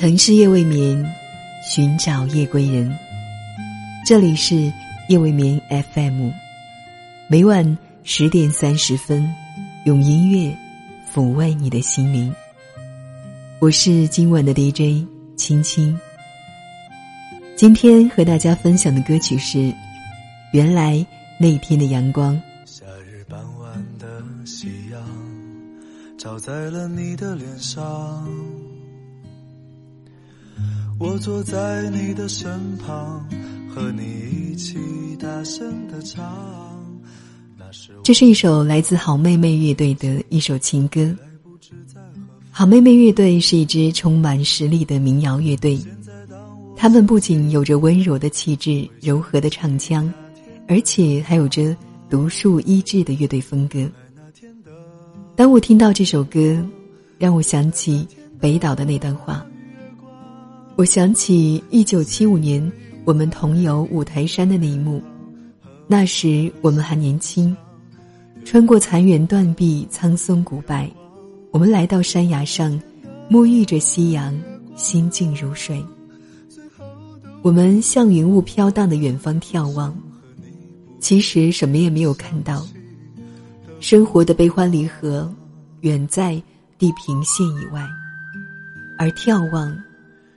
[0.00, 1.14] 城市夜未眠，
[1.62, 2.90] 寻找夜归人。
[4.06, 4.72] 这里是
[5.10, 6.30] 夜未眠 FM，
[7.28, 9.30] 每晚十点三十分，
[9.84, 10.56] 用音乐
[11.12, 12.34] 抚慰你的心灵。
[13.58, 16.00] 我是今晚的 DJ 青青。
[17.54, 19.58] 今天和大家分享的歌曲是
[20.54, 21.04] 《原来
[21.38, 22.34] 那天的阳光》。
[22.64, 25.02] 夏日傍晚的夕阳，
[26.16, 28.26] 照在了你的脸上。
[31.00, 33.26] 我坐在你的身旁，
[33.74, 34.76] 和你一起
[35.18, 36.22] 大声的唱。
[38.04, 41.10] 这是一首来自好妹妹乐队的一首情歌。
[42.50, 45.80] 好妹妹乐队是一支充满实力的民谣乐队，
[46.76, 50.12] 他们不仅有着温柔的气质、柔和的唱腔，
[50.68, 51.74] 而且还有着
[52.10, 53.88] 独树一帜的乐队风格。
[55.34, 56.62] 当我听到这首歌，
[57.16, 58.06] 让我想起
[58.38, 59.42] 北岛的那段话。
[60.76, 62.72] 我想起一九七五年
[63.04, 65.02] 我们同游五台山的那一幕，
[65.86, 67.54] 那时我们还年轻，
[68.44, 70.90] 穿过残垣断壁、苍松古柏，
[71.50, 72.80] 我们来到山崖上，
[73.28, 74.34] 沐浴着夕阳，
[74.74, 75.84] 心静如水。
[77.42, 79.94] 我们向云雾飘荡的远方眺望，
[80.98, 82.66] 其实什么也没有看到。
[83.80, 85.30] 生活的悲欢离合，
[85.80, 86.40] 远在
[86.78, 87.86] 地平线以外，
[88.98, 89.76] 而眺望。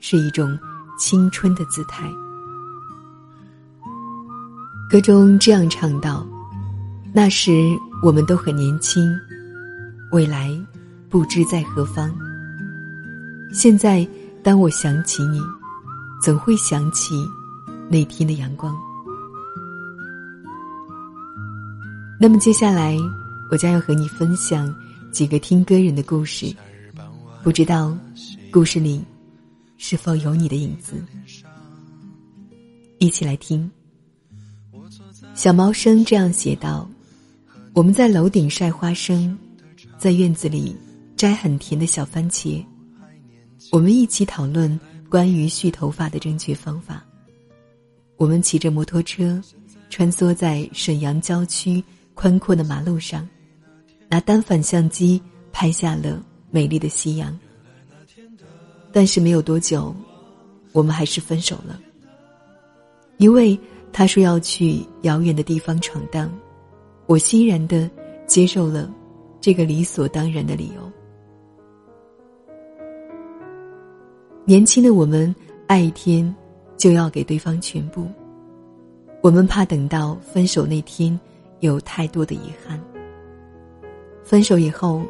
[0.00, 0.58] 是一种
[0.98, 2.10] 青春的姿态。
[4.88, 6.26] 歌中这样唱道
[7.12, 9.12] ：“那时我们都很年轻，
[10.12, 10.56] 未来
[11.08, 12.14] 不知在何方。
[13.52, 14.06] 现在
[14.44, 15.40] 当我想起你，
[16.22, 17.14] 总会想起
[17.88, 18.76] 那天的阳光。”
[22.18, 22.96] 那么接下来，
[23.50, 24.72] 我将要和你分享
[25.10, 26.54] 几个听歌人的故事。
[27.42, 27.96] 不知道
[28.52, 29.04] 故事里。
[29.78, 31.04] 是否有你的影子？
[32.98, 33.70] 一起来听。
[35.34, 36.88] 小毛生这样写道
[37.74, 39.36] ：“我们在楼顶晒花生，
[39.98, 40.74] 在院子里
[41.14, 42.64] 摘很甜的小番茄。
[43.70, 44.78] 我们一起讨论
[45.10, 47.04] 关于蓄头发的正确方法。
[48.16, 49.42] 我们骑着摩托车，
[49.90, 53.28] 穿梭在沈阳郊区宽阔的马路上，
[54.08, 55.20] 拿单反相机
[55.52, 57.38] 拍下了美丽的夕阳。”
[58.96, 59.94] 但是没有多久，
[60.72, 61.78] 我们还是分手了。
[63.18, 63.58] 因为
[63.92, 66.32] 他说要去遥远的地方闯荡，
[67.04, 67.90] 我欣然的
[68.26, 68.90] 接受了
[69.38, 70.90] 这个理所当然的理由。
[74.46, 75.34] 年轻的我们
[75.66, 76.34] 爱一天，
[76.78, 78.06] 就要给对方全部。
[79.20, 81.20] 我们怕等到分手那天
[81.60, 82.80] 有太多的遗憾。
[84.24, 85.02] 分手以后，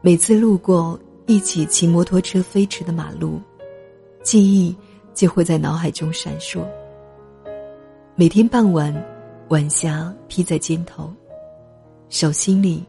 [0.00, 0.98] 每次路过。
[1.32, 3.40] 一起骑摩托车飞驰的马路，
[4.22, 4.76] 记忆
[5.14, 6.62] 就会在脑海中闪烁。
[8.14, 8.94] 每天傍晚，
[9.48, 11.10] 晚霞披在肩头，
[12.10, 12.84] 手心里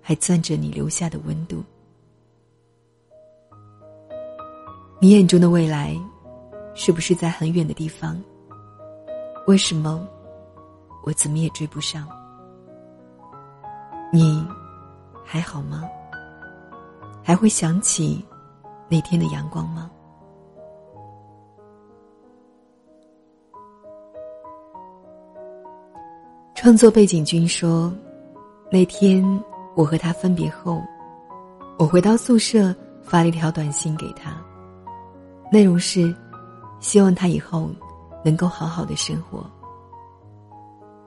[0.00, 1.64] 还攥着你留下的温度。
[5.00, 6.00] 你眼中的未来，
[6.74, 8.22] 是不是在很远的地方？
[9.48, 10.06] 为什么
[11.02, 12.08] 我怎么也追不上？
[14.12, 14.46] 你
[15.24, 15.82] 还好吗？
[17.26, 18.22] 还会想起
[18.86, 19.90] 那天的阳光吗？
[26.54, 27.90] 创作背景君说，
[28.70, 29.24] 那天
[29.74, 30.82] 我和他分别后，
[31.78, 34.36] 我回到宿舍发了一条短信给他，
[35.50, 36.14] 内容是
[36.78, 37.70] 希望他以后
[38.22, 39.50] 能够好好的生活。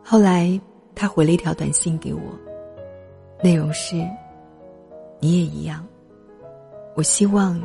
[0.04, 0.60] 后来
[0.96, 2.22] 他回了一条短信给我，
[3.44, 3.96] 内容是
[5.20, 5.86] 你也一样。
[6.98, 7.62] 我希望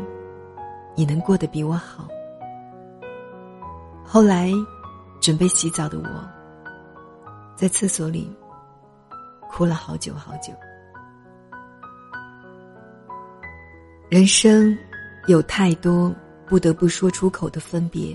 [0.95, 2.07] 你能过得比我好。
[4.05, 4.53] 后来，
[5.23, 6.07] 准备洗澡的我，
[7.57, 8.31] 在厕所里
[9.51, 10.53] 哭了好久好久。
[14.11, 14.77] 人生
[15.29, 16.15] 有太多
[16.47, 18.15] 不得不说出口的分别。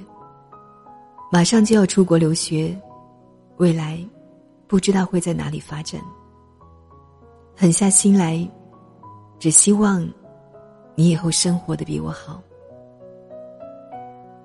[1.32, 2.80] 马上就要出国留学，
[3.58, 4.08] 未来
[4.68, 6.00] 不知道会在哪里发展。
[7.56, 8.48] 狠下心来，
[9.40, 10.08] 只希望。
[11.00, 12.42] 你以后生活的比我好，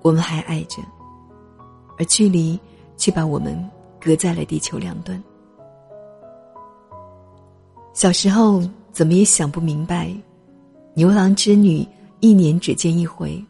[0.03, 0.83] 我们还爱着，
[1.97, 2.59] 而距离
[2.95, 3.57] 却把我们
[3.99, 5.21] 隔在了地球两端。
[7.91, 8.61] 小时候
[8.91, 10.15] 怎么也想不明白，
[10.93, 11.83] 牛郎织女
[12.19, 13.43] 一年只见一回，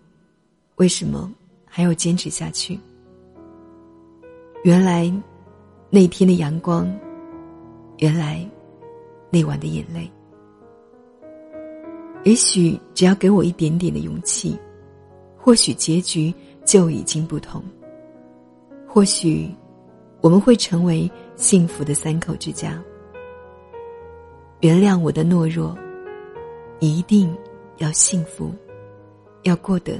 [0.77, 1.29] 为什么
[1.65, 2.79] 还要坚持下去？
[4.63, 5.11] 原来
[5.89, 6.89] 那天的阳光，
[7.97, 8.49] 原来
[9.29, 10.09] 那晚的眼泪。
[12.23, 14.57] 也许只要给我一点点的勇气，
[15.37, 16.33] 或许结局
[16.63, 17.61] 就已经不同。
[18.87, 19.49] 或许，
[20.21, 22.81] 我们会成为幸福的三口之家。
[24.61, 25.77] 原谅我的懦弱，
[26.79, 27.35] 一定
[27.77, 28.53] 要幸福，
[29.41, 29.99] 要过得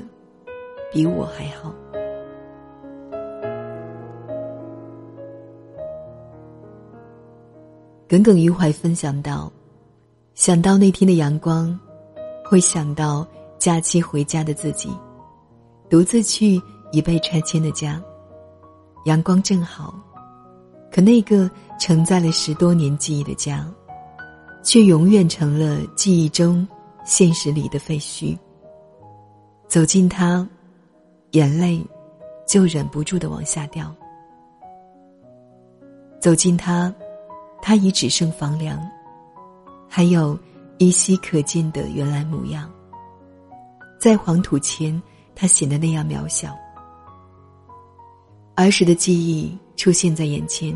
[0.93, 1.75] 比我还好。
[8.07, 9.51] 耿耿于怀分享到，
[10.35, 11.77] 想到那天的阳光，
[12.53, 13.25] 会想到
[13.57, 14.87] 假期回家的自己，
[15.89, 16.61] 独自去
[16.91, 17.99] 已被拆迁的家。
[19.05, 19.91] 阳光正好，
[20.91, 23.67] 可那个承载了十多年记忆的家，
[24.61, 26.67] 却永远成了记忆中、
[27.03, 28.37] 现实里的废墟。
[29.67, 30.47] 走进它，
[31.31, 31.83] 眼泪
[32.45, 33.91] 就忍不住的往下掉。
[36.19, 36.93] 走进它。
[37.63, 38.77] 他已只剩房梁，
[39.89, 40.37] 还有
[40.77, 42.71] 依稀可见的原来模样。
[43.99, 45.01] 在黄土前，
[45.35, 46.55] 他显得那样渺小。
[48.55, 50.75] 儿时的记忆出现在眼前，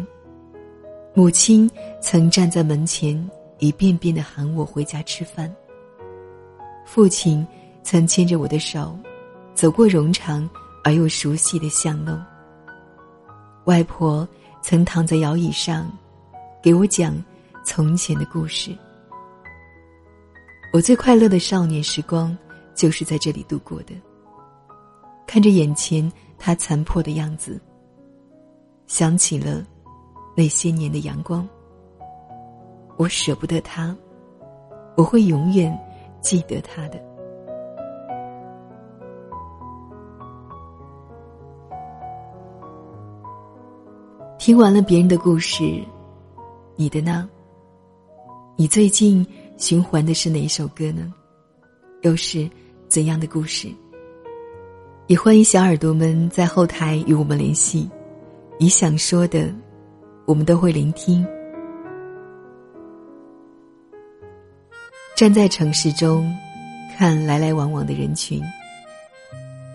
[1.14, 1.70] 母亲
[2.02, 3.30] 曾站在门前，
[3.60, 5.54] 一遍遍的喊我回家吃饭。
[6.86, 7.46] 父亲
[7.84, 8.98] 曾牵着我的手，
[9.54, 10.50] 走过冗长
[10.84, 12.20] 而又熟悉的巷弄。
[13.66, 14.28] 外婆
[14.62, 15.92] 曾躺在摇椅上。
[16.60, 17.16] 给我讲
[17.64, 18.76] 从前的故事。
[20.78, 22.38] 我最快乐的少年时光，
[22.76, 23.96] 就是在这里度过的。
[25.26, 26.08] 看着眼前
[26.38, 27.60] 他残破的样子，
[28.86, 29.66] 想起了
[30.36, 31.50] 那些年的阳光。
[32.96, 33.98] 我舍不得他，
[34.96, 35.76] 我会永远
[36.22, 37.04] 记得他的。
[44.38, 45.84] 听完了别人的故事。
[46.76, 47.28] 你的呢？
[48.56, 49.26] 你最近
[49.57, 51.12] 循环的是哪一首歌呢？
[52.04, 52.48] 又是
[52.88, 53.68] 怎样的故事？
[55.07, 57.89] 也欢迎小耳朵们在后台与我们联系，
[58.59, 59.51] 你想说的，
[60.25, 61.25] 我们都会聆听。
[65.15, 66.31] 站在城市中，
[66.95, 68.39] 看来来往往的人群，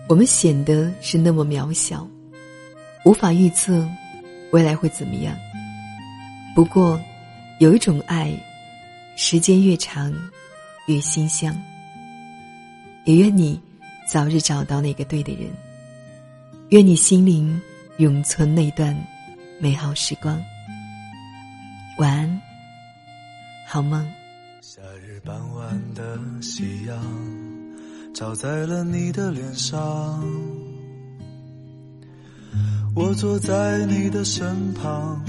[0.07, 2.07] 我们显得是那么渺小，
[3.03, 3.85] 无法预测
[4.51, 5.35] 未来会怎么样。
[6.55, 6.97] 不过，
[7.59, 8.31] 有一种爱，
[9.15, 10.13] 时间越长，
[10.87, 11.55] 越馨香。
[13.05, 13.59] 也愿你
[14.07, 15.49] 早日找到那个对的人，
[16.69, 17.61] 愿你心灵
[17.97, 18.95] 永存那段
[19.59, 20.41] 美好时光。
[21.97, 22.41] 晚安，
[23.67, 24.05] 好梦。
[24.61, 26.97] 夏日傍晚的夕阳，
[28.13, 29.79] 照在了你的脸上，
[32.95, 35.23] 我坐在你的身旁。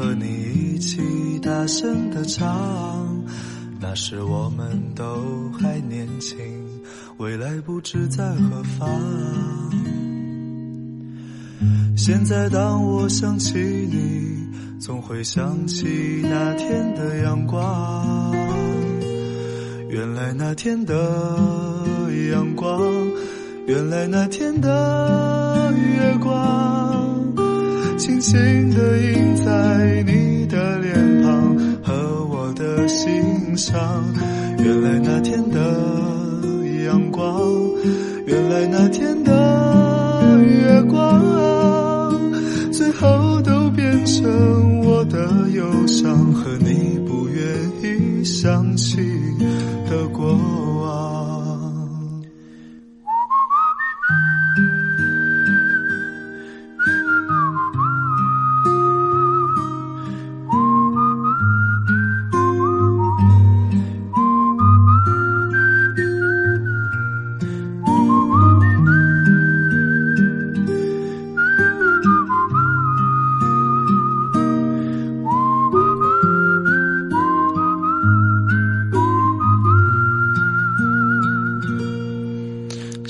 [0.00, 0.98] 和你一起
[1.40, 3.22] 大声的唱，
[3.78, 6.38] 那时我们都还年轻，
[7.18, 8.88] 未来不知在何方。
[11.98, 15.86] 现在当我想起你，总会想起
[16.22, 18.34] 那天的阳光。
[19.90, 20.94] 原来那天的
[22.32, 22.80] 阳光，
[23.66, 26.79] 原来那天的月光。
[28.10, 33.80] 轻轻地印在你的脸庞和我的心上。
[34.58, 35.60] 原来那天的
[36.84, 37.40] 阳光，
[38.26, 42.20] 原来那天的月光，
[42.72, 47.40] 最后都变成我的忧伤和你不愿
[47.80, 48.96] 意想起
[49.88, 50.59] 的过往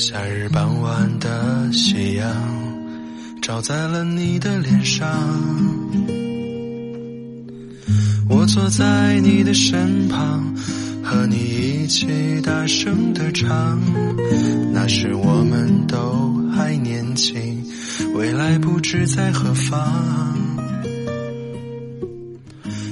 [0.02, 2.26] 夏日傍晚的夕阳
[3.42, 5.06] 照在了你的脸上，
[8.26, 10.54] 我坐在你的身旁，
[11.04, 13.78] 和你一起大声的唱。
[14.72, 17.62] 那时我们都还年轻，
[18.14, 20.34] 未来不知在何方。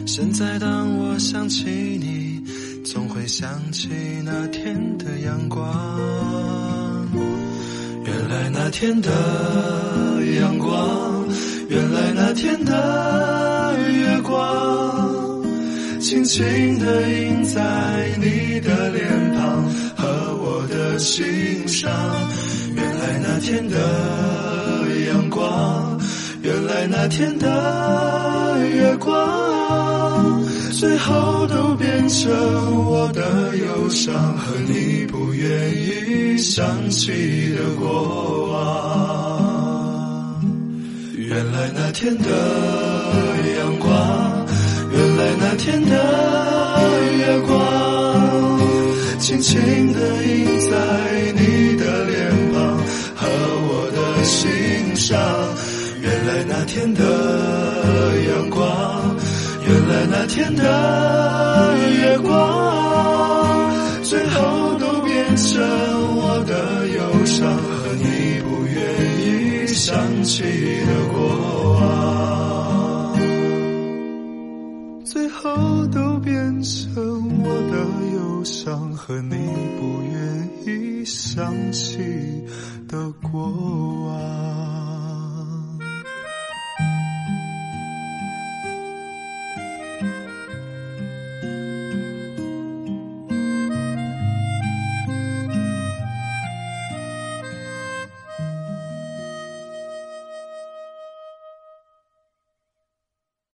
[0.05, 2.45] 现在当我想起你，
[2.85, 3.89] 总会想起
[4.27, 6.78] 那天的阳光。
[8.09, 9.11] 原来那天的。
[10.41, 11.27] 阳光，
[11.69, 15.43] 原来那天的月光，
[16.01, 17.61] 轻轻地印在
[18.19, 19.65] 你的脸庞
[19.97, 21.91] 和我的心上。
[22.75, 23.77] 原来那天的
[25.09, 25.99] 阳光，
[26.43, 32.31] 原来那天的月光，最后都变成
[32.87, 38.59] 我的忧伤和你不愿意想起的过往。
[41.17, 42.29] 原来那天的
[43.59, 44.47] 阳光，
[44.93, 45.91] 原来那天的
[47.17, 47.51] 月光，
[49.19, 50.18] 轻轻的
[60.39, 60.63] 天的
[62.01, 62.31] 月光，
[64.05, 65.61] 最后都变成
[66.17, 68.79] 我的忧伤和你不愿
[69.19, 70.45] 意想起
[70.87, 71.19] 的过
[71.81, 73.19] 往，
[75.05, 77.77] 最后都变成我的
[78.15, 79.35] 忧伤和你
[79.81, 81.99] 不愿意想起
[82.87, 83.43] 的过
[84.07, 84.88] 往。